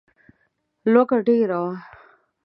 [0.91, 1.73] لوږه ډېره وه.